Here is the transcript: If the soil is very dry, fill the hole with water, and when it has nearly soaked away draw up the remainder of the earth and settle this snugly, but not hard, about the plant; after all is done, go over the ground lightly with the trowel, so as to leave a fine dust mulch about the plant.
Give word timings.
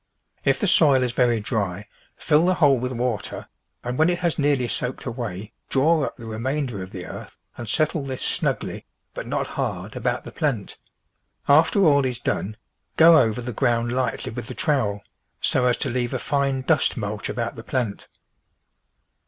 If 0.43 0.59
the 0.59 0.65
soil 0.65 1.03
is 1.03 1.11
very 1.11 1.39
dry, 1.39 1.85
fill 2.15 2.47
the 2.47 2.55
hole 2.55 2.79
with 2.79 2.91
water, 2.91 3.47
and 3.83 3.99
when 3.99 4.09
it 4.09 4.17
has 4.17 4.39
nearly 4.39 4.67
soaked 4.67 5.05
away 5.05 5.53
draw 5.69 6.01
up 6.03 6.17
the 6.17 6.25
remainder 6.25 6.81
of 6.81 6.89
the 6.89 7.05
earth 7.05 7.37
and 7.55 7.69
settle 7.69 8.03
this 8.03 8.23
snugly, 8.23 8.87
but 9.13 9.27
not 9.27 9.45
hard, 9.45 9.95
about 9.95 10.23
the 10.23 10.31
plant; 10.31 10.75
after 11.47 11.81
all 11.85 12.03
is 12.03 12.17
done, 12.19 12.57
go 12.97 13.19
over 13.19 13.41
the 13.41 13.53
ground 13.53 13.91
lightly 13.91 14.31
with 14.31 14.47
the 14.47 14.55
trowel, 14.55 15.03
so 15.39 15.67
as 15.67 15.77
to 15.77 15.89
leave 15.91 16.15
a 16.15 16.17
fine 16.17 16.63
dust 16.63 16.97
mulch 16.97 17.29
about 17.29 17.55
the 17.55 17.63
plant. 17.63 18.07